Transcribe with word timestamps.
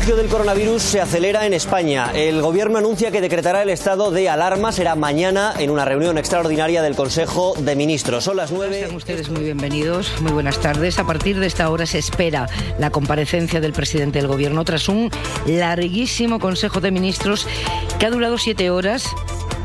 contagio 0.00 0.16
del 0.16 0.30
coronavirus 0.30 0.82
se 0.82 1.00
acelera 1.02 1.44
en 1.44 1.52
España. 1.52 2.10
El 2.14 2.40
gobierno 2.40 2.78
anuncia 2.78 3.10
que 3.10 3.20
decretará 3.20 3.60
el 3.60 3.68
estado 3.68 4.10
de 4.10 4.30
alarma. 4.30 4.72
Será 4.72 4.94
mañana 4.94 5.52
en 5.58 5.68
una 5.68 5.84
reunión 5.84 6.16
extraordinaria 6.16 6.80
del 6.80 6.96
Consejo 6.96 7.52
de 7.58 7.76
Ministros. 7.76 8.24
Son 8.24 8.34
las 8.34 8.50
nueve. 8.50 8.80
Sean 8.80 8.94
ustedes 8.94 9.28
muy 9.28 9.42
bienvenidos. 9.42 10.10
Muy 10.22 10.32
buenas 10.32 10.58
tardes. 10.58 10.98
A 10.98 11.04
partir 11.04 11.38
de 11.38 11.46
esta 11.46 11.68
hora 11.68 11.84
se 11.84 11.98
espera 11.98 12.48
la 12.78 12.88
comparecencia 12.88 13.60
del 13.60 13.74
presidente 13.74 14.20
del 14.20 14.28
gobierno 14.28 14.64
tras 14.64 14.88
un 14.88 15.10
larguísimo 15.44 16.38
Consejo 16.38 16.80
de 16.80 16.92
Ministros 16.92 17.46
que 17.98 18.06
ha 18.06 18.10
durado 18.10 18.38
siete 18.38 18.70
horas 18.70 19.04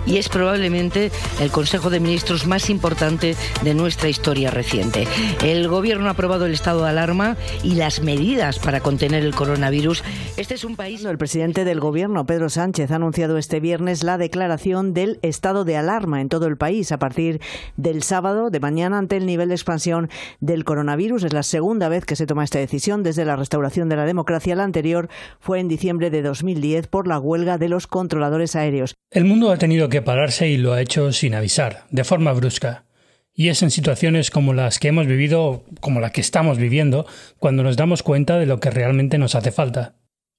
y 0.05 0.17
es 0.17 0.29
probablemente 0.29 1.11
el 1.39 1.51
Consejo 1.51 1.89
de 1.89 1.99
Ministros 1.99 2.47
más 2.47 2.69
importante 2.69 3.35
de 3.63 3.73
nuestra 3.73 4.09
historia 4.09 4.51
reciente. 4.51 5.07
El 5.43 5.67
Gobierno 5.67 6.07
ha 6.07 6.11
aprobado 6.11 6.45
el 6.45 6.53
estado 6.53 6.83
de 6.83 6.89
alarma 6.89 7.37
y 7.63 7.75
las 7.75 8.01
medidas 8.01 8.59
para 8.59 8.81
contener 8.81 9.23
el 9.23 9.35
coronavirus. 9.35 10.03
Este 10.37 10.53
es 10.53 10.63
un 10.63 10.75
país. 10.75 11.03
El 11.05 11.17
presidente 11.17 11.65
del 11.65 11.79
Gobierno, 11.79 12.25
Pedro 12.25 12.49
Sánchez, 12.49 12.91
ha 12.91 12.95
anunciado 12.95 13.37
este 13.37 13.59
viernes 13.59 14.03
la 14.03 14.17
declaración 14.17 14.93
del 14.93 15.19
estado 15.21 15.65
de 15.65 15.77
alarma 15.77 16.21
en 16.21 16.29
todo 16.29 16.47
el 16.47 16.57
país 16.57 16.91
a 16.91 16.99
partir 16.99 17.41
del 17.77 18.03
sábado 18.03 18.49
de 18.49 18.59
mañana 18.59 18.97
ante 18.97 19.17
el 19.17 19.25
nivel 19.25 19.49
de 19.49 19.55
expansión 19.55 20.09
del 20.39 20.63
coronavirus. 20.63 21.23
Es 21.23 21.33
la 21.33 21.43
segunda 21.43 21.89
vez 21.89 22.05
que 22.05 22.15
se 22.15 22.25
toma 22.25 22.43
esta 22.43 22.59
decisión 22.59 23.03
desde 23.03 23.25
la 23.25 23.35
restauración 23.35 23.89
de 23.89 23.95
la 23.95 24.05
democracia. 24.05 24.55
La 24.55 24.63
anterior 24.63 25.09
fue 25.39 25.59
en 25.59 25.67
diciembre 25.67 26.09
de 26.09 26.21
2010 26.21 26.87
por 26.87 27.07
la 27.07 27.19
huelga 27.19 27.57
de 27.57 27.69
los 27.69 27.87
controladores 27.87 28.55
aéreos. 28.55 28.95
El 29.11 29.25
mundo 29.25 29.51
ha 29.51 29.57
tenido 29.57 29.89
que 29.89 29.94
pararse 30.01 30.47
y 30.49 30.57
lo 30.57 30.73
ha 30.73 30.81
hecho 30.81 31.11
sin 31.11 31.35
avisar, 31.35 31.85
de 31.89 32.03
forma 32.03 32.33
brusca. 32.33 32.85
Y 33.33 33.49
es 33.49 33.61
en 33.63 33.71
situaciones 33.71 34.31
como 34.31 34.53
las 34.53 34.79
que 34.79 34.87
hemos 34.87 35.07
vivido, 35.07 35.63
como 35.81 35.99
la 35.99 36.11
que 36.11 36.21
estamos 36.21 36.57
viviendo, 36.57 37.05
cuando 37.37 37.63
nos 37.63 37.75
damos 37.75 38.01
cuenta 38.01 38.39
de 38.39 38.45
lo 38.45 38.59
que 38.59 38.71
realmente 38.71 39.17
nos 39.17 39.35
hace 39.35 39.51
falta. 39.51 39.95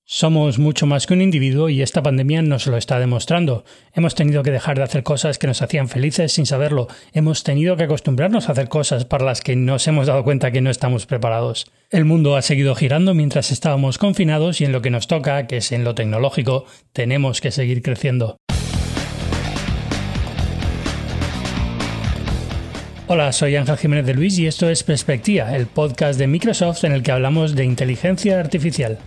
Somos 0.08 0.60
mucho 0.60 0.86
más 0.86 1.04
que 1.04 1.14
un 1.14 1.20
individuo 1.20 1.68
y 1.68 1.82
esta 1.82 2.00
pandemia 2.00 2.40
nos 2.40 2.68
lo 2.68 2.76
está 2.76 3.00
demostrando. 3.00 3.64
Hemos 3.92 4.14
tenido 4.14 4.44
que 4.44 4.52
dejar 4.52 4.76
de 4.76 4.84
hacer 4.84 5.02
cosas 5.02 5.36
que 5.36 5.48
nos 5.48 5.62
hacían 5.62 5.88
felices 5.88 6.30
sin 6.30 6.46
saberlo. 6.46 6.86
Hemos 7.12 7.42
tenido 7.42 7.76
que 7.76 7.82
acostumbrarnos 7.82 8.48
a 8.48 8.52
hacer 8.52 8.68
cosas 8.68 9.04
para 9.04 9.24
las 9.24 9.40
que 9.40 9.56
nos 9.56 9.88
hemos 9.88 10.06
dado 10.06 10.22
cuenta 10.22 10.52
que 10.52 10.60
no 10.60 10.70
estamos 10.70 11.06
preparados. 11.06 11.66
El 11.90 12.04
mundo 12.04 12.36
ha 12.36 12.42
seguido 12.42 12.76
girando 12.76 13.14
mientras 13.14 13.50
estábamos 13.50 13.98
confinados 13.98 14.60
y 14.60 14.64
en 14.64 14.70
lo 14.70 14.80
que 14.80 14.90
nos 14.90 15.08
toca, 15.08 15.48
que 15.48 15.56
es 15.56 15.72
en 15.72 15.82
lo 15.82 15.96
tecnológico, 15.96 16.66
tenemos 16.92 17.40
que 17.40 17.50
seguir 17.50 17.82
creciendo. 17.82 18.36
Hola, 23.08 23.30
soy 23.32 23.54
Ángel 23.54 23.76
Jiménez 23.76 24.04
de 24.04 24.14
Luis 24.14 24.36
y 24.36 24.48
esto 24.48 24.68
es 24.68 24.82
Perspectiva, 24.82 25.54
el 25.54 25.68
podcast 25.68 26.18
de 26.18 26.26
Microsoft 26.26 26.82
en 26.82 26.90
el 26.90 27.04
que 27.04 27.12
hablamos 27.12 27.54
de 27.54 27.64
inteligencia 27.64 28.40
artificial. 28.40 28.98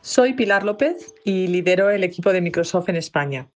Soy 0.00 0.32
Pilar 0.32 0.64
López 0.64 1.14
y 1.22 1.48
lidero 1.48 1.90
el 1.90 2.02
equipo 2.02 2.32
de 2.32 2.40
Microsoft 2.40 2.88
en 2.88 2.96
España. 2.96 3.50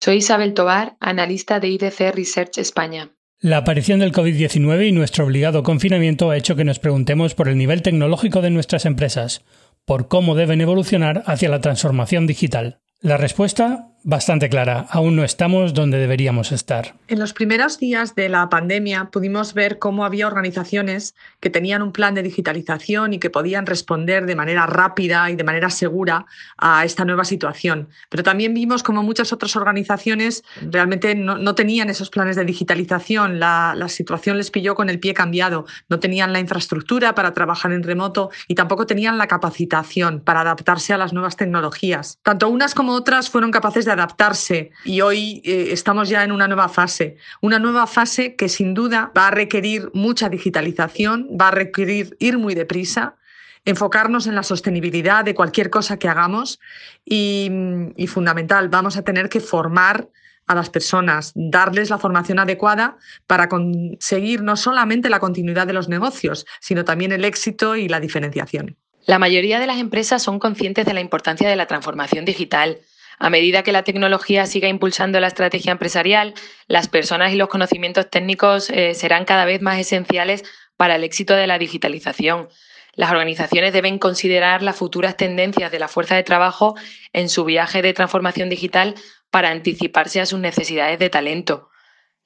Soy 0.00 0.18
Isabel 0.18 0.54
Tobar, 0.54 0.96
analista 1.00 1.58
de 1.58 1.70
IDC 1.70 2.14
Research 2.14 2.58
España. 2.58 3.10
La 3.40 3.58
aparición 3.58 3.98
del 3.98 4.12
COVID-19 4.12 4.88
y 4.88 4.92
nuestro 4.92 5.24
obligado 5.24 5.64
confinamiento 5.64 6.30
ha 6.30 6.36
hecho 6.36 6.54
que 6.54 6.64
nos 6.64 6.78
preguntemos 6.78 7.34
por 7.34 7.48
el 7.48 7.58
nivel 7.58 7.82
tecnológico 7.82 8.42
de 8.42 8.50
nuestras 8.50 8.86
empresas 8.86 9.44
por 9.84 10.08
cómo 10.08 10.34
deben 10.34 10.60
evolucionar 10.60 11.22
hacia 11.26 11.48
la 11.48 11.60
transformación 11.60 12.26
digital. 12.26 12.80
La 13.00 13.16
respuesta 13.16 13.93
bastante 14.04 14.50
clara. 14.50 14.86
Aún 14.90 15.16
no 15.16 15.24
estamos 15.24 15.72
donde 15.72 15.98
deberíamos 15.98 16.52
estar. 16.52 16.94
En 17.08 17.18
los 17.18 17.32
primeros 17.32 17.78
días 17.78 18.14
de 18.14 18.28
la 18.28 18.48
pandemia 18.50 19.06
pudimos 19.10 19.54
ver 19.54 19.78
cómo 19.78 20.04
había 20.04 20.26
organizaciones 20.26 21.14
que 21.40 21.48
tenían 21.48 21.80
un 21.80 21.90
plan 21.90 22.14
de 22.14 22.22
digitalización 22.22 23.14
y 23.14 23.18
que 23.18 23.30
podían 23.30 23.64
responder 23.64 24.26
de 24.26 24.36
manera 24.36 24.66
rápida 24.66 25.30
y 25.30 25.36
de 25.36 25.44
manera 25.44 25.70
segura 25.70 26.26
a 26.58 26.84
esta 26.84 27.06
nueva 27.06 27.24
situación. 27.24 27.88
Pero 28.10 28.22
también 28.22 28.52
vimos 28.52 28.82
cómo 28.82 29.02
muchas 29.02 29.32
otras 29.32 29.56
organizaciones 29.56 30.44
realmente 30.60 31.14
no, 31.14 31.54
tenían 31.54 31.88
esos 31.88 32.10
planes 32.10 32.36
de 32.36 32.44
digitalización. 32.44 33.40
La, 33.40 33.74
la 33.74 33.88
situación 33.88 34.36
les 34.36 34.50
pilló 34.50 34.74
con 34.74 34.90
el 34.90 35.00
pie 35.00 35.14
cambiado. 35.14 35.64
No 35.88 35.98
tenían 35.98 36.34
la 36.34 36.40
infraestructura 36.40 37.14
para 37.14 37.32
trabajar 37.32 37.72
en 37.72 37.82
remoto 37.82 38.30
y 38.48 38.54
tampoco 38.54 38.86
tenían 38.86 39.16
la 39.16 39.28
capacitación 39.28 40.20
para 40.20 40.42
adaptarse 40.42 40.92
a 40.92 40.98
las 40.98 41.14
nuevas 41.14 41.36
tecnologías. 41.36 42.18
Tanto 42.22 42.50
unas 42.50 42.74
como 42.74 42.92
otras 42.92 43.30
fueron 43.30 43.50
capaces 43.50 43.86
de 43.86 43.93
adaptarse 43.94 44.70
y 44.84 45.00
hoy 45.00 45.42
eh, 45.44 45.68
estamos 45.70 46.08
ya 46.08 46.22
en 46.22 46.32
una 46.32 46.46
nueva 46.46 46.68
fase, 46.68 47.16
una 47.40 47.58
nueva 47.58 47.86
fase 47.86 48.36
que 48.36 48.48
sin 48.48 48.74
duda 48.74 49.10
va 49.16 49.28
a 49.28 49.30
requerir 49.30 49.90
mucha 49.94 50.28
digitalización, 50.28 51.28
va 51.40 51.48
a 51.48 51.52
requerir 51.52 52.16
ir 52.20 52.38
muy 52.38 52.54
deprisa, 52.54 53.16
enfocarnos 53.64 54.26
en 54.26 54.34
la 54.34 54.42
sostenibilidad 54.42 55.24
de 55.24 55.34
cualquier 55.34 55.70
cosa 55.70 55.98
que 55.98 56.08
hagamos 56.08 56.60
y, 57.04 57.50
y 57.96 58.06
fundamental, 58.06 58.68
vamos 58.68 58.96
a 58.96 59.02
tener 59.02 59.28
que 59.28 59.40
formar 59.40 60.08
a 60.46 60.54
las 60.54 60.70
personas, 60.70 61.32
darles 61.34 61.90
la 61.90 61.98
formación 61.98 62.38
adecuada 62.38 62.98
para 63.26 63.48
conseguir 63.48 64.42
no 64.42 64.56
solamente 64.56 65.08
la 65.08 65.20
continuidad 65.20 65.66
de 65.66 65.72
los 65.72 65.88
negocios, 65.88 66.46
sino 66.60 66.84
también 66.84 67.12
el 67.12 67.24
éxito 67.24 67.76
y 67.76 67.88
la 67.88 68.00
diferenciación. 68.00 68.76
La 69.06 69.18
mayoría 69.18 69.58
de 69.58 69.66
las 69.66 69.78
empresas 69.78 70.22
son 70.22 70.38
conscientes 70.38 70.86
de 70.86 70.94
la 70.94 71.00
importancia 71.00 71.48
de 71.48 71.56
la 71.56 71.66
transformación 71.66 72.24
digital 72.24 72.78
a 73.18 73.30
medida 73.30 73.62
que 73.62 73.72
la 73.72 73.84
tecnología 73.84 74.46
siga 74.46 74.68
impulsando 74.68 75.20
la 75.20 75.28
estrategia 75.28 75.72
empresarial, 75.72 76.34
las 76.66 76.88
personas 76.88 77.32
y 77.32 77.36
los 77.36 77.48
conocimientos 77.48 78.10
técnicos 78.10 78.70
eh, 78.70 78.94
serán 78.94 79.24
cada 79.24 79.44
vez 79.44 79.62
más 79.62 79.78
esenciales 79.78 80.44
para 80.76 80.96
el 80.96 81.04
éxito 81.04 81.34
de 81.34 81.46
la 81.46 81.58
digitalización. 81.58 82.48
Las 82.94 83.10
organizaciones 83.10 83.72
deben 83.72 83.98
considerar 83.98 84.62
las 84.62 84.76
futuras 84.76 85.16
tendencias 85.16 85.72
de 85.72 85.78
la 85.78 85.88
fuerza 85.88 86.14
de 86.14 86.22
trabajo 86.22 86.74
en 87.12 87.28
su 87.28 87.44
viaje 87.44 87.82
de 87.82 87.92
transformación 87.92 88.48
digital 88.48 88.94
para 89.30 89.50
anticiparse 89.50 90.20
a 90.20 90.26
sus 90.26 90.38
necesidades 90.38 90.98
de 90.98 91.10
talento. 91.10 91.70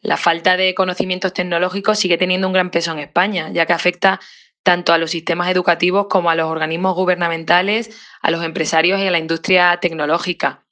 La 0.00 0.16
falta 0.16 0.56
de 0.56 0.74
conocimientos 0.74 1.32
tecnológicos 1.32 1.98
sigue 1.98 2.18
teniendo 2.18 2.46
un 2.46 2.52
gran 2.52 2.70
peso 2.70 2.92
en 2.92 3.00
España, 3.00 3.50
ya 3.50 3.66
que 3.66 3.72
afecta 3.72 4.20
tanto 4.62 4.92
a 4.92 4.98
los 4.98 5.10
sistemas 5.10 5.50
educativos 5.50 6.06
como 6.10 6.30
a 6.30 6.34
los 6.34 6.50
organismos 6.50 6.94
gubernamentales, 6.94 7.90
a 8.20 8.30
los 8.30 8.44
empresarios 8.44 9.00
y 9.00 9.06
a 9.06 9.10
la 9.10 9.18
industria 9.18 9.78
tecnológica. 9.80 10.67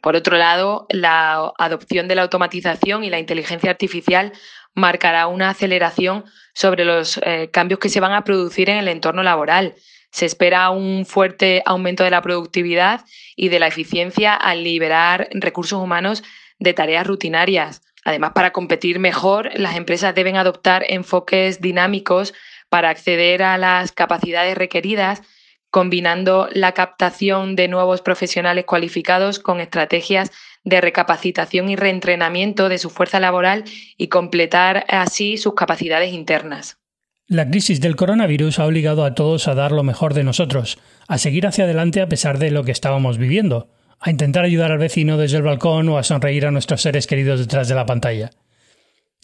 Por 0.00 0.16
otro 0.16 0.36
lado, 0.36 0.86
la 0.90 1.52
adopción 1.58 2.08
de 2.08 2.14
la 2.14 2.22
automatización 2.22 3.04
y 3.04 3.10
la 3.10 3.18
inteligencia 3.18 3.70
artificial 3.70 4.32
marcará 4.74 5.26
una 5.26 5.50
aceleración 5.50 6.24
sobre 6.54 6.84
los 6.84 7.18
eh, 7.24 7.50
cambios 7.52 7.80
que 7.80 7.88
se 7.88 8.00
van 8.00 8.12
a 8.12 8.24
producir 8.24 8.70
en 8.70 8.78
el 8.78 8.88
entorno 8.88 9.22
laboral. 9.22 9.74
Se 10.10 10.26
espera 10.26 10.70
un 10.70 11.04
fuerte 11.06 11.62
aumento 11.66 12.04
de 12.04 12.10
la 12.10 12.22
productividad 12.22 13.04
y 13.36 13.48
de 13.48 13.58
la 13.58 13.66
eficiencia 13.66 14.34
al 14.34 14.64
liberar 14.64 15.28
recursos 15.32 15.82
humanos 15.82 16.22
de 16.58 16.74
tareas 16.74 17.06
rutinarias. 17.06 17.82
Además, 18.04 18.32
para 18.34 18.52
competir 18.52 18.98
mejor, 18.98 19.50
las 19.54 19.76
empresas 19.76 20.14
deben 20.14 20.36
adoptar 20.36 20.84
enfoques 20.88 21.60
dinámicos 21.60 22.34
para 22.68 22.90
acceder 22.90 23.42
a 23.42 23.58
las 23.58 23.92
capacidades 23.92 24.56
requeridas 24.56 25.22
combinando 25.70 26.48
la 26.52 26.72
captación 26.72 27.56
de 27.56 27.68
nuevos 27.68 28.00
profesionales 28.00 28.64
cualificados 28.64 29.38
con 29.38 29.60
estrategias 29.60 30.30
de 30.64 30.80
recapacitación 30.80 31.68
y 31.68 31.76
reentrenamiento 31.76 32.68
de 32.68 32.78
su 32.78 32.90
fuerza 32.90 33.20
laboral 33.20 33.64
y 33.96 34.08
completar 34.08 34.84
así 34.88 35.36
sus 35.36 35.54
capacidades 35.54 36.12
internas. 36.12 36.78
La 37.26 37.48
crisis 37.48 37.80
del 37.80 37.96
coronavirus 37.96 38.58
ha 38.58 38.66
obligado 38.66 39.04
a 39.04 39.14
todos 39.14 39.48
a 39.48 39.54
dar 39.54 39.72
lo 39.72 39.82
mejor 39.82 40.14
de 40.14 40.24
nosotros, 40.24 40.78
a 41.08 41.18
seguir 41.18 41.46
hacia 41.46 41.64
adelante 41.64 42.00
a 42.00 42.08
pesar 42.08 42.38
de 42.38 42.50
lo 42.50 42.64
que 42.64 42.72
estábamos 42.72 43.18
viviendo, 43.18 43.68
a 44.00 44.10
intentar 44.10 44.44
ayudar 44.44 44.72
al 44.72 44.78
vecino 44.78 45.18
desde 45.18 45.36
el 45.36 45.42
balcón 45.42 45.88
o 45.90 45.98
a 45.98 46.04
sonreír 46.04 46.46
a 46.46 46.50
nuestros 46.50 46.80
seres 46.80 47.06
queridos 47.06 47.40
detrás 47.40 47.68
de 47.68 47.74
la 47.74 47.84
pantalla. 47.84 48.30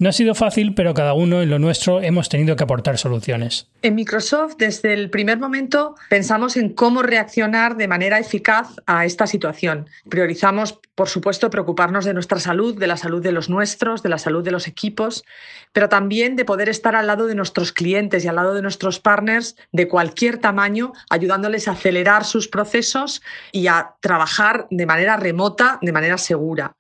No 0.01 0.09
ha 0.09 0.13
sido 0.13 0.35
fácil, 0.35 0.75
pero 0.75 0.93
cada 0.93 1.15
uno 1.15 1.41
en 1.41 1.51
lo 1.51 1.61
nuestro 1.61 2.03
hemos 2.03 2.29
tenido 2.29 2.57
que 2.57 2.65
aportar 2.65 2.99
soluciones. 2.99 3.69
En 3.81 3.95
Microsoft, 3.95 4.57
desde 4.59 4.93
el 4.93 5.09
primer 5.09 5.39
momento, 5.39 5.95
pensamos 6.11 6.57
en 6.57 6.71
cómo 6.71 7.01
reaccionar 7.03 7.77
de 7.77 7.87
manera 7.87 8.19
eficaz 8.19 8.71
a 8.87 9.05
esta 9.05 9.29
situación. 9.29 9.89
Priorizamos, 10.09 10.81
por 10.97 11.09
supuesto, 11.09 11.49
preocuparnos 11.49 12.05
de 12.05 12.13
nuestra 12.13 12.41
salud, 12.41 12.77
de 12.77 12.89
la 12.89 12.97
salud 12.97 13.23
de 13.23 13.31
los 13.31 13.49
nuestros, 13.49 14.03
de 14.03 14.09
la 14.09 14.19
salud 14.19 14.43
de 14.43 14.51
los 14.51 14.67
equipos, 14.67 15.25
pero 15.73 15.89
también 15.89 16.35
de 16.35 16.45
poder 16.45 16.69
estar 16.69 16.97
al 16.97 17.07
lado 17.07 17.27
de 17.27 17.37
nuestros 17.37 17.71
clientes 17.71 18.25
y 18.25 18.29
al 18.29 18.35
lado 18.35 18.53
de 18.55 18.63
nuestros 18.63 18.99
partners 18.99 19.55
de 19.71 19.87
cualquier 19.87 20.39
tamaño, 20.39 20.93
ayudándoles 21.09 21.69
a 21.69 21.73
acelerar 21.73 22.25
sus 22.25 22.49
procesos 22.49 23.23
y 23.53 23.69
a 23.69 23.93
trabajar 24.01 24.67
de 24.71 24.87
manera 24.87 25.17
remota, 25.17 25.79
de 25.83 25.93
manera 25.93 26.19
segura. 26.19 26.75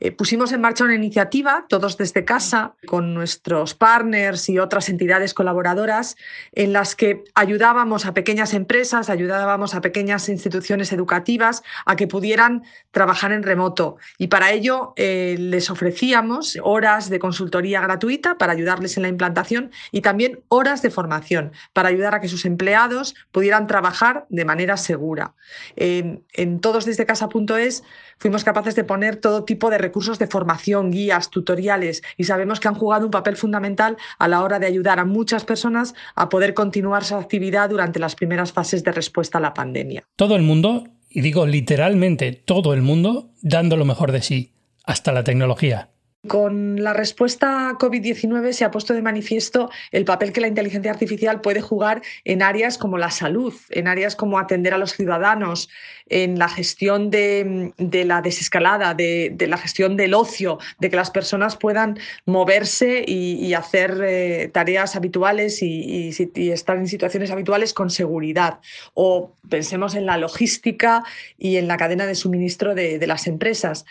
Eh, 0.00 0.12
pusimos 0.12 0.52
en 0.52 0.60
marcha 0.60 0.84
una 0.84 0.94
iniciativa, 0.94 1.64
todos 1.68 1.96
desde 1.96 2.24
casa, 2.24 2.57
empresa 2.58 2.74
con 2.86 3.14
nuestros 3.14 3.74
partners 3.74 4.48
y 4.48 4.58
otras 4.58 4.88
entidades 4.88 5.34
colaboradoras 5.34 6.16
en 6.52 6.72
las 6.72 6.94
que 6.94 7.24
ayudábamos 7.34 8.06
a 8.06 8.14
pequeñas 8.14 8.54
empresas, 8.54 9.10
ayudábamos 9.10 9.74
a 9.74 9.80
pequeñas 9.80 10.28
instituciones 10.28 10.92
educativas 10.92 11.62
a 11.86 11.96
que 11.96 12.06
pudieran 12.06 12.62
trabajar 12.90 13.32
en 13.32 13.42
remoto. 13.42 13.96
Y 14.16 14.28
para 14.28 14.52
ello 14.52 14.92
eh, 14.96 15.36
les 15.38 15.70
ofrecíamos 15.70 16.58
horas 16.62 17.10
de 17.10 17.18
consultoría 17.18 17.80
gratuita 17.80 18.38
para 18.38 18.52
ayudarles 18.52 18.96
en 18.96 19.02
la 19.02 19.08
implantación 19.08 19.70
y 19.92 20.00
también 20.00 20.40
horas 20.48 20.82
de 20.82 20.90
formación 20.90 21.52
para 21.72 21.88
ayudar 21.88 22.14
a 22.14 22.20
que 22.20 22.28
sus 22.28 22.44
empleados 22.44 23.14
pudieran 23.32 23.66
trabajar 23.66 24.26
de 24.28 24.44
manera 24.44 24.76
segura. 24.76 25.34
en 25.76 26.60
todos 26.60 26.84
desde 26.84 27.06
casa.es 27.06 27.82
fuimos 28.18 28.44
capaces 28.44 28.74
de 28.74 28.84
poner 28.84 29.16
todo 29.16 29.44
tipo 29.44 29.70
de 29.70 29.78
recursos 29.78 30.18
de 30.18 30.26
formación, 30.26 30.90
guías, 30.90 31.30
tutoriales 31.30 32.02
y 32.16 32.24
sabemos 32.24 32.47
que 32.60 32.68
han 32.68 32.74
jugado 32.74 33.04
un 33.04 33.10
papel 33.10 33.36
fundamental 33.36 33.96
a 34.18 34.28
la 34.28 34.42
hora 34.42 34.58
de 34.58 34.66
ayudar 34.66 34.98
a 34.98 35.04
muchas 35.04 35.44
personas 35.44 35.94
a 36.14 36.28
poder 36.28 36.54
continuar 36.54 37.04
su 37.04 37.14
actividad 37.14 37.70
durante 37.70 37.98
las 37.98 38.14
primeras 38.14 38.52
fases 38.52 38.82
de 38.82 38.92
respuesta 38.92 39.38
a 39.38 39.40
la 39.40 39.54
pandemia. 39.54 40.04
Todo 40.16 40.36
el 40.36 40.42
mundo, 40.42 40.84
y 41.10 41.20
digo 41.20 41.46
literalmente 41.46 42.32
todo 42.32 42.74
el 42.74 42.82
mundo, 42.82 43.30
dando 43.42 43.76
lo 43.76 43.84
mejor 43.84 44.12
de 44.12 44.22
sí, 44.22 44.52
hasta 44.84 45.12
la 45.12 45.24
tecnología. 45.24 45.90
Con 46.26 46.82
la 46.82 46.94
respuesta 46.94 47.68
a 47.68 47.78
COVID-19 47.78 48.50
se 48.50 48.64
ha 48.64 48.72
puesto 48.72 48.92
de 48.92 49.02
manifiesto 49.02 49.70
el 49.92 50.04
papel 50.04 50.32
que 50.32 50.40
la 50.40 50.48
inteligencia 50.48 50.90
artificial 50.90 51.40
puede 51.40 51.60
jugar 51.60 52.02
en 52.24 52.42
áreas 52.42 52.76
como 52.76 52.98
la 52.98 53.12
salud, 53.12 53.54
en 53.70 53.86
áreas 53.86 54.16
como 54.16 54.40
atender 54.40 54.74
a 54.74 54.78
los 54.78 54.94
ciudadanos, 54.94 55.68
en 56.08 56.36
la 56.36 56.48
gestión 56.48 57.10
de, 57.10 57.72
la 57.78 58.20
desescalada, 58.20 58.94
de, 58.94 59.36
la 59.48 59.58
gestión 59.58 59.96
del 59.96 60.12
ocio, 60.12 60.58
de 60.80 60.90
que 60.90 60.96
las 60.96 61.12
personas 61.12 61.56
puedan 61.56 61.96
moverse 62.26 63.04
y, 63.06 63.54
hacer 63.54 64.00
eh, 64.04 64.50
tareas 64.52 64.96
habituales 64.96 65.62
y, 65.62 66.08
estar 66.50 66.78
en 66.78 66.88
situaciones 66.88 67.30
habituales 67.30 67.72
con 67.72 67.90
seguridad. 67.90 68.58
O 68.94 69.36
pensemos 69.48 69.94
en 69.94 70.04
la 70.04 70.16
logística 70.16 71.04
y 71.38 71.58
en 71.58 71.68
la 71.68 71.76
cadena 71.76 72.06
de 72.06 72.16
suministro 72.16 72.74
de 72.74 73.06
las 73.06 73.28
empresas. 73.28 73.84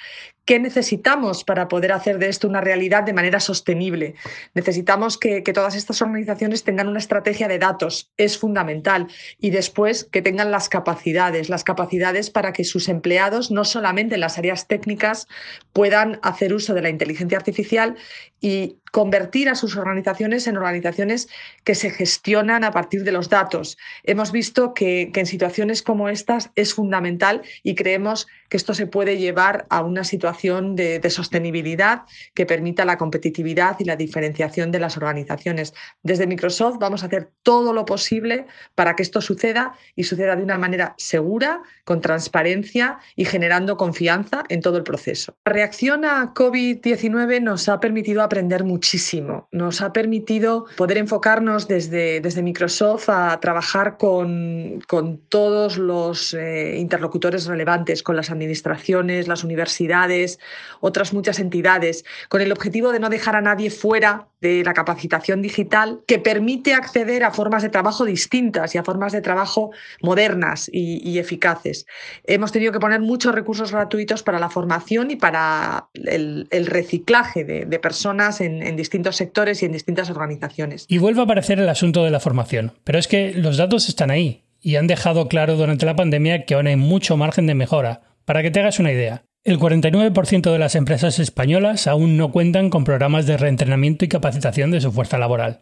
¿Qué 0.48 0.60
necesitamos 0.60 1.44
para 1.44 1.68
poder 1.68 1.92
hacer 1.92 2.20
de 2.20 2.30
esto 2.30 2.48
una 2.48 2.62
realidad 2.62 3.04
de 3.04 3.12
manera 3.12 3.42
sostenible? 3.42 4.16
Necesitamos 4.54 5.18
que, 5.18 5.42
todas 5.42 5.76
estas 5.76 6.02
organizaciones 6.02 6.64
tengan 6.64 6.88
una 6.88 7.00
estrategia 7.00 7.50
de 7.50 7.60
datos, 7.60 8.14
es 8.16 8.38
fundamental, 8.38 9.08
y 9.42 9.50
después 9.50 10.06
que 10.06 10.22
tengan 10.22 10.50
las 10.50 10.70
capacidades, 10.70 11.50
las 11.50 11.66
capacidades 11.66 12.30
para 12.30 12.54
que 12.54 12.64
sus 12.64 12.88
empleados, 12.88 13.52
no 13.52 13.66
solamente 13.66 14.16
en 14.16 14.22
las 14.22 14.38
áreas 14.38 14.68
técnicas, 14.68 15.28
puedan 15.74 16.18
hacer 16.24 16.54
uso 16.54 16.74
de 16.74 16.82
la 16.82 16.90
inteligencia 16.90 17.38
artificial 17.38 17.98
y 18.40 18.78
convertir 18.92 19.50
a 19.50 19.56
sus 19.56 19.76
organizaciones 19.76 20.48
en 20.48 20.58
organizaciones 20.58 21.28
que 21.64 21.76
se 21.76 21.90
gestionan 21.90 22.64
a 22.64 22.72
partir 22.72 23.04
de 23.04 23.12
los 23.12 23.30
datos. 23.30 23.78
Hemos 24.04 24.32
visto 24.32 24.74
que, 24.74 25.12
en 25.14 25.26
situaciones 25.26 25.82
como 25.82 26.10
estas 26.10 26.52
es 26.56 26.74
fundamental 26.74 27.42
y 27.64 27.76
creemos 27.76 28.28
que 28.50 28.58
esto 28.58 28.74
se 28.74 28.88
puede 28.88 29.18
llevar 29.18 29.66
a 29.70 29.82
una 29.82 30.04
situación 30.04 30.76
de, 30.76 31.08
sostenibilidad 31.08 32.04
que 32.34 32.46
permita 32.46 32.84
la 32.86 32.98
competitividad 32.98 33.78
y 33.80 33.86
la 33.86 33.96
diferenciación 33.96 34.72
de 34.72 34.80
las 34.80 34.98
organizaciones. 34.98 35.74
Desde 36.04 36.28
Microsoft 36.28 36.78
vamos 36.80 37.02
a 37.02 37.08
hacer 37.08 37.30
todo 37.44 37.74
lo 37.74 37.86
posible 37.86 38.46
para 38.76 38.96
que 38.96 39.04
esto 39.04 39.22
suceda 39.22 39.74
y 39.96 40.04
suceda 40.04 40.36
de 40.36 40.44
una 40.44 40.58
manera 40.58 40.96
segura, 40.98 41.62
con 41.86 42.02
transparencia 42.02 43.00
y 43.16 43.26
generando 43.26 43.78
confianza 43.78 44.44
en 44.50 44.62
todo 44.62 44.78
el 44.78 44.84
proceso. 44.84 45.34
La 45.46 45.54
reacción 45.54 46.04
a 46.06 46.34
COVID-19 46.34 47.42
nos 47.42 47.70
ha 47.70 47.80
permitido 47.80 48.22
aprender 48.22 48.64
muchísimo. 48.78 49.48
Nos 49.52 49.82
ha 49.82 49.92
permitido 49.92 50.66
poder 50.76 51.00
enfocarnos 51.00 51.68
desde, 51.68 52.22
desde 52.22 52.44
Microsoft 52.44 53.10
a 53.10 53.40
trabajar 53.40 53.98
con, 53.98 54.84
con 54.88 55.18
todos 55.18 55.80
los 55.80 56.36
eh, 56.36 56.78
interlocutores 56.78 57.48
relevantes, 57.48 58.04
con 58.04 58.16
las 58.16 58.30
administraciones, 58.30 59.28
las 59.28 59.44
universidades, 59.44 60.38
otras 60.80 61.12
muchas 61.12 61.40
entidades, 61.40 62.06
con 62.30 62.42
el 62.42 62.52
objetivo 62.52 62.92
de 62.92 63.00
no 63.00 63.10
dejar 63.10 63.36
a 63.36 63.42
nadie 63.42 63.72
fuera 63.72 64.28
de 64.42 64.64
la 64.64 64.74
capacitación 64.74 65.42
digital 65.42 66.02
que 66.06 66.20
permite 66.20 66.74
acceder 66.74 67.24
a 67.24 67.32
formas 67.32 67.64
de 67.64 67.70
trabajo 67.70 68.06
distintas 68.06 68.76
y 68.76 68.78
a 68.78 68.84
formas 68.84 69.12
de 69.12 69.22
trabajo 69.22 69.72
modernas 70.02 70.70
y, 70.72 71.18
eficaces. 71.18 71.88
Hemos 72.26 72.52
tenido 72.52 72.72
que 72.72 72.80
poner 72.80 73.00
muchos 73.00 73.34
recursos 73.34 73.72
gratuitos 73.72 74.22
para 74.22 74.38
la 74.38 74.50
formación 74.52 75.10
y 75.10 75.16
para 75.16 75.88
el, 75.96 76.48
reciclaje 76.68 77.44
de, 77.44 77.80
personas 77.80 78.40
en, 78.40 78.62
en, 78.68 78.76
distintos 78.76 79.16
sectores 79.16 79.62
y 79.62 79.66
en 79.66 79.72
distintas 79.72 80.10
organizaciones. 80.10 80.86
Y 80.88 80.98
vuelve 80.98 81.22
a 81.22 81.24
aparecer 81.24 81.60
el 81.60 81.70
asunto 81.70 82.04
de 82.04 82.12
la 82.12 82.20
formación, 82.20 82.74
pero 82.84 83.00
es 83.00 83.08
que 83.08 83.34
los 83.34 83.58
datos 83.58 83.90
están 83.90 84.12
ahí 84.12 84.44
y 84.62 84.76
han 84.76 84.88
dejado 84.88 85.28
claro 85.28 85.56
durante 85.56 85.86
la 85.86 85.96
pandemia 85.96 86.46
que 86.46 86.56
aún 86.56 86.68
hay 86.68 86.76
mucho 86.76 87.18
margen 87.18 87.48
de 87.48 87.56
mejora. 87.56 88.02
Para 88.26 88.42
que 88.42 88.52
te 88.52 88.60
hagas 88.60 88.80
una 88.80 88.92
idea, 88.92 89.24
el 89.44 89.60
49% 89.60 90.52
de 90.52 90.60
las 90.60 90.76
empresas 90.76 91.20
españolas 91.20 91.88
aún 91.88 92.18
no 92.18 92.32
cuentan 92.32 92.70
con 92.70 92.84
programas 92.84 93.26
de 93.26 93.38
reentrenamiento 93.38 94.04
y 94.04 94.10
capacitación 94.10 94.72
de 94.72 94.82
su 94.82 94.92
fuerza 94.92 95.18
laboral. 95.18 95.62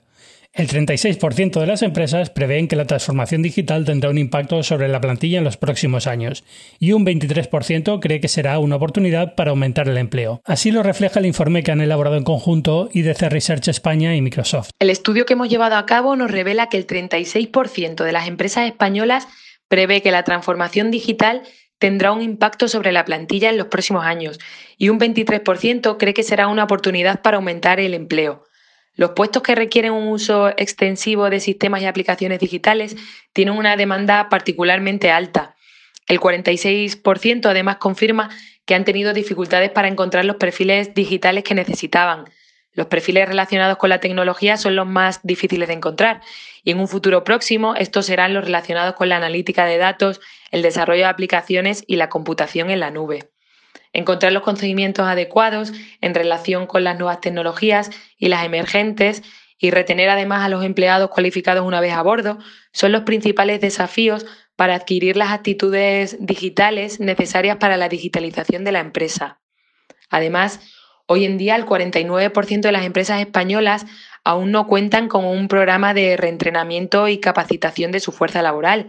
El 0.55 0.69
36% 0.69 1.59
de 1.59 1.67
las 1.67 1.81
empresas 1.81 2.29
prevén 2.29 2.69
que 2.69 2.77
la 2.77 2.87
transformación 2.87 3.41
digital 3.41 3.83
tendrá 3.83 4.09
un 4.09 4.17
impacto 4.17 4.63
sobre 4.63 4.87
la 4.87 5.01
plantilla 5.01 5.37
en 5.37 5.43
los 5.43 5.57
próximos 5.57 6.07
años 6.07 6.45
y 6.79 6.93
un 6.93 7.05
23% 7.05 7.99
cree 7.99 8.21
que 8.21 8.29
será 8.29 8.57
una 8.59 8.77
oportunidad 8.77 9.35
para 9.35 9.49
aumentar 9.49 9.89
el 9.89 9.97
empleo. 9.97 10.39
Así 10.45 10.71
lo 10.71 10.81
refleja 10.81 11.19
el 11.19 11.25
informe 11.25 11.61
que 11.61 11.73
han 11.73 11.81
elaborado 11.81 12.15
en 12.15 12.23
conjunto 12.23 12.87
IDC 12.93 13.23
Research 13.23 13.67
España 13.67 14.15
y 14.15 14.21
Microsoft. 14.21 14.69
El 14.79 14.89
estudio 14.89 15.25
que 15.25 15.33
hemos 15.33 15.49
llevado 15.49 15.75
a 15.75 15.85
cabo 15.85 16.15
nos 16.15 16.31
revela 16.31 16.69
que 16.69 16.77
el 16.77 16.87
36% 16.87 18.05
de 18.05 18.11
las 18.13 18.29
empresas 18.29 18.65
españolas 18.65 19.27
prevé 19.67 20.01
que 20.01 20.11
la 20.11 20.23
transformación 20.23 20.89
digital 20.89 21.41
tendrá 21.79 22.13
un 22.13 22.21
impacto 22.21 22.69
sobre 22.69 22.93
la 22.93 23.03
plantilla 23.03 23.49
en 23.49 23.57
los 23.57 23.67
próximos 23.67 24.05
años 24.05 24.39
y 24.77 24.87
un 24.87 25.01
23% 25.01 25.97
cree 25.97 26.13
que 26.13 26.23
será 26.23 26.47
una 26.47 26.63
oportunidad 26.63 27.21
para 27.21 27.35
aumentar 27.35 27.81
el 27.81 27.93
empleo. 27.93 28.45
Los 28.95 29.11
puestos 29.11 29.43
que 29.43 29.55
requieren 29.55 29.91
un 29.91 30.07
uso 30.07 30.49
extensivo 30.49 31.29
de 31.29 31.39
sistemas 31.39 31.81
y 31.81 31.85
aplicaciones 31.85 32.39
digitales 32.39 32.95
tienen 33.33 33.55
una 33.55 33.75
demanda 33.75 34.29
particularmente 34.29 35.11
alta. 35.11 35.55
El 36.07 36.19
46% 36.19 37.45
además 37.47 37.77
confirma 37.77 38.29
que 38.65 38.75
han 38.75 38.85
tenido 38.85 39.13
dificultades 39.13 39.69
para 39.69 39.87
encontrar 39.87 40.25
los 40.25 40.37
perfiles 40.37 40.93
digitales 40.93 41.43
que 41.43 41.55
necesitaban. 41.55 42.25
Los 42.73 42.87
perfiles 42.87 43.27
relacionados 43.27 43.77
con 43.77 43.89
la 43.89 43.99
tecnología 43.99 44.57
son 44.57 44.75
los 44.75 44.85
más 44.85 45.21
difíciles 45.23 45.67
de 45.67 45.75
encontrar 45.75 46.21
y 46.63 46.71
en 46.71 46.79
un 46.79 46.87
futuro 46.87 47.23
próximo 47.23 47.75
estos 47.75 48.05
serán 48.05 48.33
los 48.33 48.43
relacionados 48.43 48.95
con 48.95 49.09
la 49.09 49.17
analítica 49.17 49.65
de 49.65 49.77
datos, 49.77 50.19
el 50.51 50.61
desarrollo 50.61 51.03
de 51.03 51.09
aplicaciones 51.09 51.83
y 51.87 51.95
la 51.95 52.09
computación 52.09 52.69
en 52.69 52.81
la 52.81 52.91
nube. 52.91 53.29
Encontrar 53.95 54.31
los 54.33 54.43
conocimientos 54.43 55.07
adecuados 55.07 55.71
en 56.01 56.13
relación 56.13 56.67
con 56.67 56.83
las 56.83 56.97
nuevas 56.97 57.21
tecnologías 57.21 57.89
y 58.17 58.27
las 58.27 58.45
emergentes 58.45 59.23
y 59.57 59.71
retener 59.71 60.09
además 60.09 60.43
a 60.43 60.49
los 60.49 60.63
empleados 60.63 61.09
cualificados 61.09 61.65
una 61.65 61.79
vez 61.79 61.93
a 61.93 62.01
bordo 62.01 62.37
son 62.71 62.91
los 62.91 63.03
principales 63.03 63.61
desafíos 63.61 64.25
para 64.55 64.75
adquirir 64.75 65.17
las 65.17 65.31
actitudes 65.31 66.17
digitales 66.19 66.99
necesarias 66.99 67.57
para 67.57 67.77
la 67.77 67.89
digitalización 67.89 68.63
de 68.63 68.71
la 68.71 68.79
empresa. 68.79 69.39
Además, 70.09 70.59
Hoy 71.07 71.23
en 71.25 71.37
día 71.37 71.55
el 71.55 71.67
49% 71.67 72.61
de 72.61 72.71
las 72.71 72.83
empresas 72.83 73.19
españolas 73.21 73.85
aún 74.23 74.51
no 74.51 74.65
cuentan 74.65 75.07
con 75.07 75.23
un 75.23 75.47
programa 75.47 75.93
de 75.93 76.17
reentrenamiento 76.17 77.07
y 77.07 77.19
capacitación 77.19 77.91
de 77.91 77.99
su 77.99 78.11
fuerza 78.11 78.41
laboral. 78.41 78.87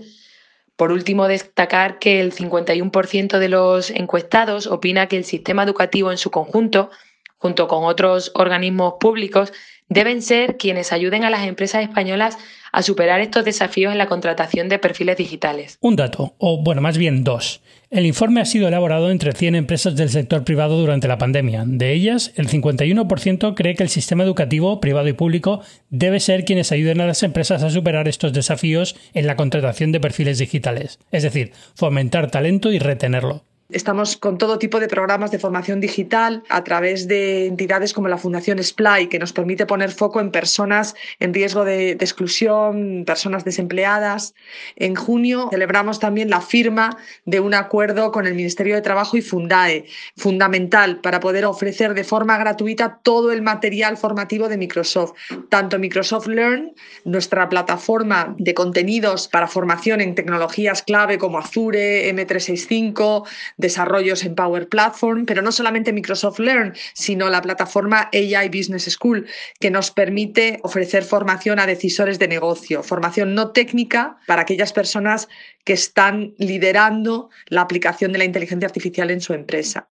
Por 0.77 0.93
último, 0.93 1.27
destacar 1.27 1.99
que 1.99 2.21
el 2.21 2.33
51% 2.33 3.39
de 3.39 3.49
los 3.49 3.91
encuestados 3.91 4.67
opina 4.67 5.09
que 5.09 5.17
el 5.17 5.25
sistema 5.25 5.63
educativo 5.63 6.11
en 6.11 6.19
su 6.19 6.31
conjunto, 6.31 6.91
junto 7.39 7.67
con 7.67 7.85
otros 7.85 8.31
organismos 8.35 8.95
públicos, 9.01 9.53
deben 9.89 10.23
ser 10.23 10.57
quienes 10.57 10.93
ayuden 10.93 11.25
a 11.25 11.31
las 11.31 11.47
empresas 11.47 11.83
españolas 11.83 12.37
a 12.73 12.83
superar 12.83 13.21
estos 13.21 13.45
desafíos 13.45 13.93
en 13.93 13.99
la 13.99 14.07
contratación 14.07 14.69
de 14.69 14.79
perfiles 14.79 15.17
digitales. 15.17 15.79
Un 15.81 15.97
dato, 15.97 16.35
o 16.39 16.63
bueno, 16.63 16.83
más 16.83 16.99
bien 16.99 17.25
dos. 17.25 17.63
El 17.89 18.05
informe 18.05 18.41
ha 18.41 18.45
sido 18.45 18.67
elaborado 18.67 19.11
entre 19.11 19.33
100 19.33 19.55
empresas 19.55 19.95
del 19.95 20.11
sector 20.11 20.45
privado 20.45 20.79
durante 20.79 21.07
la 21.07 21.19
pandemia. 21.19 21.65
De 21.67 21.93
ellas, 21.93 22.33
el 22.35 22.49
51% 22.49 23.55
cree 23.55 23.77
que 23.77 23.85
el 23.85 23.89
sistema 23.89 24.25
educativo, 24.25 24.81
privado 24.81 25.09
y 25.09 25.13
público, 25.13 25.61
debe 25.89 26.19
ser 26.19 26.45
quienes 26.45 26.73
ayuden 26.73 27.01
a 27.01 27.07
las 27.07 27.23
empresas 27.23 27.63
a 27.63 27.71
superar 27.71 28.09
estos 28.09 28.33
desafíos 28.33 28.97
en 29.15 29.27
la 29.27 29.37
contratación 29.37 29.93
de 29.93 30.01
perfiles 30.01 30.39
digitales, 30.39 30.99
es 31.13 31.23
decir, 31.23 31.53
fomentar 31.77 32.31
talento 32.31 32.73
y 32.73 32.81
retenerlo. 32.81 33.45
Estamos 33.71 34.17
con 34.17 34.39
todo 34.39 34.61
tipo 34.61 34.79
de 34.79 34.87
programas 34.87 35.33
de 35.33 35.41
formación 35.41 35.81
digital 35.81 36.45
a 36.49 36.63
través 36.63 37.09
de 37.09 37.47
entidades 37.47 37.93
como 37.93 38.07
la 38.07 38.17
Fundación 38.17 38.63
SPLY, 38.63 39.09
que 39.09 39.19
nos 39.19 39.33
permite 39.33 39.67
poner 39.67 39.91
foco 39.91 40.21
en 40.21 40.31
personas 40.31 40.95
en 41.19 41.35
riesgo 41.35 41.65
de, 41.65 41.91
exclusión, 41.91 43.03
personas 43.05 43.45
desempleadas. 43.45 44.35
En 44.77 44.95
junio 44.95 45.49
celebramos 45.51 45.99
también 45.99 46.31
la 46.31 46.43
firma 46.43 46.97
de 47.25 47.41
un 47.41 47.55
acuerdo 47.55 48.13
con 48.13 48.29
el 48.29 48.35
Ministerio 48.35 48.77
de 48.77 48.83
Trabajo 48.83 49.17
y 49.17 49.23
Fundae, 49.23 49.87
fundamental 50.17 51.01
para 51.01 51.19
poder 51.19 51.45
ofrecer 51.45 51.95
de 51.95 52.05
forma 52.05 52.39
gratuita 52.39 53.01
todo 53.03 53.33
el 53.33 53.43
material 53.43 53.97
formativo 53.97 54.49
de 54.49 54.59
Microsoft, 54.59 55.15
tanto 55.49 55.81
Microsoft 55.81 56.29
Learn, 56.29 56.73
nuestra 57.05 57.49
plataforma 57.49 58.33
de 58.39 58.55
contenidos 58.55 59.27
para 59.27 59.49
formación 59.49 60.01
en 60.01 60.15
tecnologías 60.15 60.83
clave 60.83 61.19
como 61.19 61.39
Azure, 61.39 62.15
M365, 62.15 63.27
desarrollos 63.57 64.25
en 64.25 64.35
Power 64.35 64.69
Platform, 64.69 65.27
pero 65.27 65.43
no 65.43 65.53
solamente 65.53 65.93
Microsoft 65.93 66.39
Learn, 66.39 66.75
sino 66.95 67.31
la 67.31 67.43
plataforma 67.43 68.11
AI 68.13 68.49
Business 68.49 68.85
School, 68.85 69.27
que 69.61 69.71
nos 69.71 69.91
permite 69.91 70.61
ofrecer 70.63 71.05
formación 71.05 71.59
a 71.59 71.67
decisores 71.67 72.19
de 72.19 72.29
negocio, 72.29 72.83
formación 72.83 73.35
no 73.35 73.53
técnica 73.53 74.19
para 74.27 74.43
aquellas 74.43 74.73
personas 74.73 75.29
que 75.65 75.73
están 75.73 76.35
liderando 76.39 77.31
la 77.47 77.63
aplicación 77.63 78.13
de 78.13 78.19
la 78.19 78.25
inteligencia 78.25 78.67
artificial 78.67 79.11
en 79.11 79.21
su 79.21 79.33
empresa. 79.33 79.89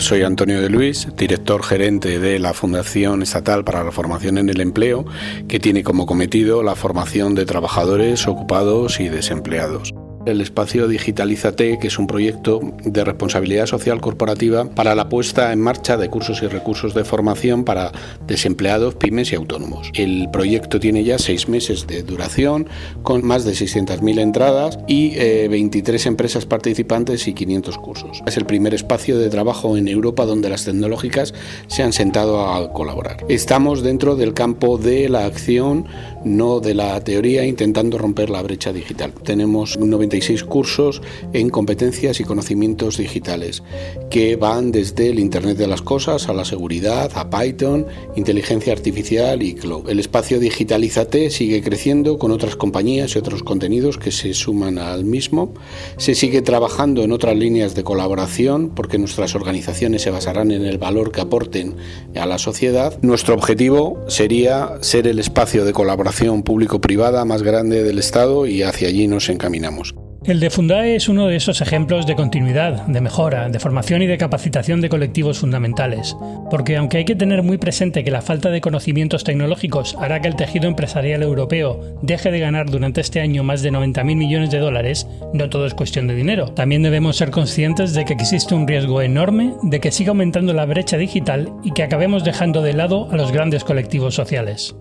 Soy 0.00 0.22
Antonio 0.22 0.62
de 0.62 0.70
Luis, 0.70 1.06
director 1.14 1.62
gerente 1.62 2.18
de 2.18 2.38
la 2.38 2.54
Fundación 2.54 3.20
Estatal 3.22 3.64
para 3.64 3.84
la 3.84 3.92
Formación 3.92 4.38
en 4.38 4.48
el 4.48 4.62
Empleo, 4.62 5.04
que 5.46 5.60
tiene 5.60 5.84
como 5.84 6.06
cometido 6.06 6.62
la 6.62 6.74
formación 6.74 7.34
de 7.34 7.44
trabajadores 7.44 8.26
ocupados 8.26 8.98
y 8.98 9.10
desempleados. 9.10 9.92
El 10.26 10.42
espacio 10.42 10.86
Digitalízate, 10.86 11.78
que 11.78 11.86
es 11.86 11.98
un 11.98 12.06
proyecto 12.06 12.60
de 12.84 13.04
responsabilidad 13.04 13.64
social 13.64 14.02
corporativa 14.02 14.66
para 14.66 14.94
la 14.94 15.08
puesta 15.08 15.50
en 15.50 15.60
marcha 15.60 15.96
de 15.96 16.10
cursos 16.10 16.42
y 16.42 16.46
recursos 16.46 16.92
de 16.92 17.04
formación 17.04 17.64
para 17.64 17.90
desempleados, 18.26 18.96
pymes 18.96 19.32
y 19.32 19.36
autónomos. 19.36 19.90
El 19.94 20.28
proyecto 20.30 20.78
tiene 20.78 21.04
ya 21.04 21.18
seis 21.18 21.48
meses 21.48 21.86
de 21.86 22.02
duración, 22.02 22.68
con 23.02 23.24
más 23.24 23.46
de 23.46 23.52
600.000 23.52 24.20
entradas 24.20 24.78
y 24.86 25.16
23 25.48 26.04
eh, 26.04 26.08
empresas 26.10 26.44
participantes 26.44 27.26
y 27.26 27.32
500 27.32 27.78
cursos. 27.78 28.22
Es 28.26 28.36
el 28.36 28.44
primer 28.44 28.74
espacio 28.74 29.18
de 29.18 29.30
trabajo 29.30 29.78
en 29.78 29.88
Europa 29.88 30.26
donde 30.26 30.50
las 30.50 30.64
tecnológicas 30.66 31.32
se 31.66 31.82
han 31.82 31.94
sentado 31.94 32.46
a 32.46 32.74
colaborar. 32.74 33.24
Estamos 33.30 33.82
dentro 33.82 34.16
del 34.16 34.34
campo 34.34 34.76
de 34.76 35.08
la 35.08 35.24
acción, 35.24 35.86
no 36.24 36.60
de 36.60 36.74
la 36.74 37.00
teoría, 37.02 37.46
intentando 37.46 37.98
romper 37.98 38.30
la 38.30 38.42
brecha 38.42 38.72
digital. 38.72 39.12
Tenemos 39.24 39.76
un 39.76 39.90
96 39.90 40.44
cursos 40.44 41.00
en 41.32 41.50
competencias 41.50 42.20
y 42.20 42.24
conocimientos 42.24 42.98
digitales 42.98 43.62
que 44.10 44.36
van 44.36 44.72
desde 44.72 45.08
el 45.08 45.18
Internet 45.18 45.56
de 45.56 45.66
las 45.66 45.82
Cosas 45.82 46.28
a 46.28 46.32
la 46.32 46.44
seguridad, 46.44 47.10
a 47.14 47.30
Python, 47.30 47.86
inteligencia 48.16 48.72
artificial 48.72 49.42
y 49.42 49.54
cloud. 49.54 49.88
El 49.88 50.00
espacio 50.00 50.38
Digitalízate 50.40 51.30
sigue 51.30 51.62
creciendo 51.62 52.18
con 52.18 52.30
otras 52.30 52.56
compañías 52.56 53.14
y 53.14 53.18
otros 53.18 53.42
contenidos 53.42 53.98
que 53.98 54.10
se 54.10 54.34
suman 54.34 54.78
al 54.78 55.04
mismo. 55.04 55.54
Se 55.96 56.14
sigue 56.14 56.42
trabajando 56.42 57.02
en 57.02 57.12
otras 57.12 57.36
líneas 57.36 57.74
de 57.74 57.84
colaboración 57.84 58.70
porque 58.74 58.98
nuestras 58.98 59.34
organizaciones 59.34 60.02
se 60.02 60.10
basarán 60.10 60.50
en 60.50 60.64
el 60.64 60.78
valor 60.78 61.12
que 61.12 61.20
aporten 61.20 61.76
a 62.14 62.26
la 62.26 62.38
sociedad. 62.38 62.98
Nuestro 63.02 63.34
objetivo 63.34 63.98
sería 64.08 64.74
ser 64.80 65.06
el 65.06 65.18
espacio 65.18 65.64
de 65.64 65.72
colaboración 65.72 66.09
público-privada 66.42 67.24
más 67.24 67.42
grande 67.42 67.82
del 67.82 67.98
Estado 67.98 68.46
y 68.46 68.62
hacia 68.62 68.88
allí 68.88 69.06
nos 69.06 69.28
encaminamos. 69.28 69.94
El 70.26 70.38
de 70.38 70.50
Fundae 70.50 70.96
es 70.96 71.08
uno 71.08 71.28
de 71.28 71.36
esos 71.36 71.62
ejemplos 71.62 72.06
de 72.06 72.14
continuidad, 72.14 72.86
de 72.86 73.00
mejora, 73.00 73.48
de 73.48 73.58
formación 73.58 74.02
y 74.02 74.06
de 74.06 74.18
capacitación 74.18 74.82
de 74.82 74.90
colectivos 74.90 75.38
fundamentales, 75.38 76.14
porque 76.50 76.76
aunque 76.76 76.98
hay 76.98 77.04
que 77.06 77.16
tener 77.16 77.42
muy 77.42 77.56
presente 77.56 78.04
que 78.04 78.10
la 78.10 78.20
falta 78.20 78.50
de 78.50 78.60
conocimientos 78.60 79.24
tecnológicos 79.24 79.96
hará 79.98 80.20
que 80.20 80.28
el 80.28 80.36
tejido 80.36 80.68
empresarial 80.68 81.22
europeo 81.22 81.96
deje 82.02 82.30
de 82.30 82.38
ganar 82.38 82.68
durante 82.68 83.00
este 83.00 83.22
año 83.22 83.44
más 83.44 83.62
de 83.62 83.72
90.000 83.72 84.04
millones 84.04 84.50
de 84.50 84.58
dólares, 84.58 85.06
no 85.32 85.48
todo 85.48 85.64
es 85.64 85.72
cuestión 85.72 86.06
de 86.06 86.14
dinero. 86.14 86.52
También 86.52 86.82
debemos 86.82 87.16
ser 87.16 87.30
conscientes 87.30 87.94
de 87.94 88.04
que 88.04 88.12
existe 88.12 88.54
un 88.54 88.68
riesgo 88.68 89.00
enorme 89.00 89.54
de 89.62 89.80
que 89.80 89.90
siga 89.90 90.10
aumentando 90.10 90.52
la 90.52 90.66
brecha 90.66 90.98
digital 90.98 91.50
y 91.64 91.72
que 91.72 91.82
acabemos 91.82 92.24
dejando 92.24 92.60
de 92.60 92.74
lado 92.74 93.08
a 93.10 93.16
los 93.16 93.32
grandes 93.32 93.64
colectivos 93.64 94.16
sociales. 94.16 94.76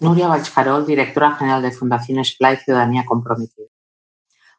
Nuria 0.00 0.28
Valcharol, 0.28 0.86
directora 0.86 1.34
general 1.34 1.62
de 1.62 1.72
Fundación 1.72 2.24
Splay 2.24 2.56
Ciudadanía 2.58 3.04
Comprometida. 3.04 3.66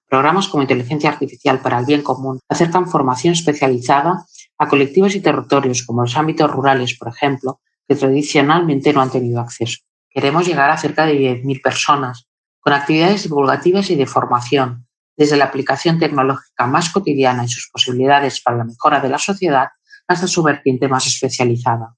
Programas 0.10 0.50
como 0.50 0.64
Inteligencia 0.64 1.12
Artificial 1.12 1.60
para 1.60 1.80
el 1.80 1.86
Bien 1.86 2.02
Común 2.02 2.40
acercan 2.50 2.90
formación 2.90 3.34
especializada 3.34 4.26
a 4.58 4.68
colectivos 4.68 5.16
y 5.16 5.22
territorios 5.22 5.84
como 5.86 6.02
los 6.02 6.18
ámbitos 6.18 6.52
rurales, 6.52 6.98
por 6.98 7.08
ejemplo, 7.08 7.62
que 7.88 7.96
tradicionalmente 7.96 8.92
no 8.92 9.02
han 9.02 9.12
tenido 9.12 9.40
acceso. 9.40 9.80
Queremos 10.10 10.46
llegar 10.46 10.70
a 10.72 10.78
cerca 10.78 11.06
de 11.06 11.14
10.000 11.14 11.62
personas 11.62 12.28
con 12.60 12.74
actividades 12.74 13.24
divulgativas 13.24 13.90
y 13.92 13.96
de 13.96 14.06
formación, 14.06 14.88
desde 15.16 15.38
la 15.38 15.46
aplicación 15.46 16.00
tecnológica 16.00 16.68
más 16.68 16.90
cotidiana 16.90 17.46
y 17.46 17.48
sus 17.48 17.70
posibilidades 17.72 18.42
para 18.42 18.58
la 18.58 18.66
mejora 18.66 19.00
de 19.00 19.10
la 19.10 19.20
sociedad 19.20 19.70
hasta 20.08 20.28
su 20.28 20.44
vertiente 20.44 20.90
más 20.90 21.08
especializada. 21.08 21.96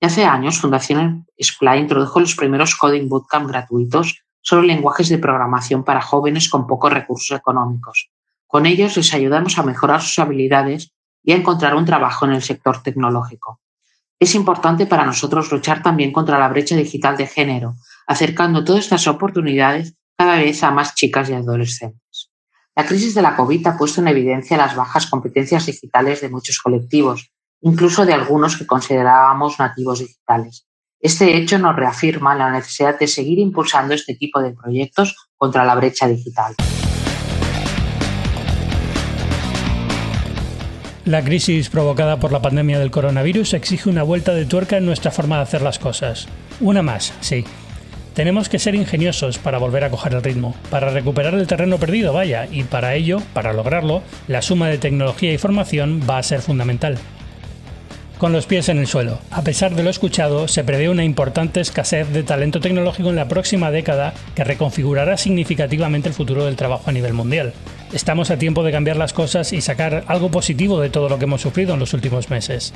Y 0.00 0.06
hace 0.06 0.24
años, 0.24 0.60
Fundación 0.60 1.26
SPLY 1.38 1.78
introdujo 1.80 2.20
los 2.20 2.36
primeros 2.36 2.76
Coding 2.76 3.08
Bootcamp 3.08 3.48
gratuitos 3.48 4.22
sobre 4.40 4.68
lenguajes 4.68 5.08
de 5.08 5.18
programación 5.18 5.84
para 5.84 6.00
jóvenes 6.00 6.48
con 6.48 6.66
pocos 6.66 6.92
recursos 6.92 7.36
económicos. 7.36 8.10
Con 8.46 8.64
ellos 8.64 8.96
les 8.96 9.12
ayudamos 9.12 9.58
a 9.58 9.62
mejorar 9.62 10.00
sus 10.00 10.18
habilidades 10.20 10.92
y 11.22 11.32
a 11.32 11.36
encontrar 11.36 11.74
un 11.74 11.84
trabajo 11.84 12.24
en 12.26 12.32
el 12.32 12.42
sector 12.42 12.82
tecnológico. 12.82 13.60
Es 14.20 14.34
importante 14.34 14.86
para 14.86 15.04
nosotros 15.04 15.50
luchar 15.52 15.82
también 15.82 16.12
contra 16.12 16.38
la 16.38 16.48
brecha 16.48 16.76
digital 16.76 17.16
de 17.16 17.26
género, 17.26 17.74
acercando 18.06 18.64
todas 18.64 18.84
estas 18.84 19.06
oportunidades 19.06 19.94
cada 20.16 20.36
vez 20.36 20.62
a 20.62 20.70
más 20.70 20.94
chicas 20.94 21.28
y 21.28 21.34
adolescentes. 21.34 22.30
La 22.74 22.86
crisis 22.86 23.14
de 23.14 23.22
la 23.22 23.36
COVID 23.36 23.66
ha 23.66 23.76
puesto 23.76 24.00
en 24.00 24.08
evidencia 24.08 24.56
las 24.56 24.74
bajas 24.74 25.06
competencias 25.06 25.66
digitales 25.66 26.20
de 26.20 26.28
muchos 26.28 26.58
colectivos, 26.60 27.32
incluso 27.60 28.06
de 28.06 28.12
algunos 28.12 28.56
que 28.56 28.66
considerábamos 28.66 29.58
nativos 29.58 30.00
digitales. 30.00 30.66
Este 31.00 31.36
hecho 31.36 31.58
nos 31.58 31.76
reafirma 31.76 32.34
la 32.34 32.50
necesidad 32.50 32.98
de 32.98 33.06
seguir 33.06 33.38
impulsando 33.38 33.94
este 33.94 34.14
tipo 34.14 34.42
de 34.42 34.52
proyectos 34.52 35.14
contra 35.36 35.64
la 35.64 35.74
brecha 35.74 36.08
digital. 36.08 36.54
La 41.04 41.24
crisis 41.24 41.70
provocada 41.70 42.18
por 42.18 42.32
la 42.32 42.42
pandemia 42.42 42.78
del 42.78 42.90
coronavirus 42.90 43.54
exige 43.54 43.88
una 43.88 44.02
vuelta 44.02 44.34
de 44.34 44.44
tuerca 44.44 44.76
en 44.76 44.84
nuestra 44.84 45.10
forma 45.10 45.36
de 45.36 45.42
hacer 45.42 45.62
las 45.62 45.78
cosas. 45.78 46.28
Una 46.60 46.82
más, 46.82 47.14
sí. 47.20 47.44
Tenemos 48.12 48.48
que 48.48 48.58
ser 48.58 48.74
ingeniosos 48.74 49.38
para 49.38 49.58
volver 49.58 49.84
a 49.84 49.90
coger 49.90 50.12
el 50.12 50.22
ritmo, 50.24 50.54
para 50.68 50.90
recuperar 50.90 51.34
el 51.34 51.46
terreno 51.46 51.78
perdido, 51.78 52.12
vaya, 52.12 52.48
y 52.50 52.64
para 52.64 52.94
ello, 52.96 53.22
para 53.32 53.52
lograrlo, 53.52 54.02
la 54.26 54.42
suma 54.42 54.68
de 54.68 54.78
tecnología 54.78 55.32
y 55.32 55.38
formación 55.38 56.02
va 56.06 56.18
a 56.18 56.22
ser 56.24 56.42
fundamental 56.42 56.98
con 58.18 58.32
los 58.32 58.46
pies 58.46 58.68
en 58.68 58.78
el 58.78 58.86
suelo. 58.86 59.18
A 59.30 59.42
pesar 59.42 59.74
de 59.74 59.82
lo 59.82 59.90
escuchado, 59.90 60.48
se 60.48 60.64
prevé 60.64 60.88
una 60.88 61.04
importante 61.04 61.60
escasez 61.60 62.12
de 62.12 62.24
talento 62.24 62.60
tecnológico 62.60 63.08
en 63.10 63.16
la 63.16 63.28
próxima 63.28 63.70
década 63.70 64.12
que 64.34 64.44
reconfigurará 64.44 65.16
significativamente 65.16 66.08
el 66.08 66.14
futuro 66.14 66.44
del 66.44 66.56
trabajo 66.56 66.90
a 66.90 66.92
nivel 66.92 67.14
mundial. 67.14 67.54
Estamos 67.92 68.30
a 68.30 68.38
tiempo 68.38 68.62
de 68.62 68.72
cambiar 68.72 68.96
las 68.96 69.12
cosas 69.12 69.52
y 69.52 69.60
sacar 69.60 70.04
algo 70.08 70.30
positivo 70.30 70.80
de 70.80 70.90
todo 70.90 71.08
lo 71.08 71.18
que 71.18 71.24
hemos 71.24 71.40
sufrido 71.40 71.74
en 71.74 71.80
los 71.80 71.94
últimos 71.94 72.28
meses. 72.28 72.74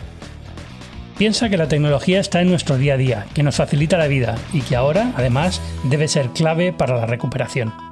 Piensa 1.18 1.50
que 1.50 1.58
la 1.58 1.68
tecnología 1.68 2.20
está 2.20 2.40
en 2.40 2.48
nuestro 2.48 2.78
día 2.78 2.94
a 2.94 2.96
día, 2.96 3.26
que 3.34 3.42
nos 3.42 3.56
facilita 3.56 3.98
la 3.98 4.06
vida 4.06 4.36
y 4.52 4.62
que 4.62 4.76
ahora, 4.76 5.12
además, 5.16 5.60
debe 5.84 6.08
ser 6.08 6.30
clave 6.30 6.72
para 6.72 6.96
la 6.96 7.06
recuperación. 7.06 7.91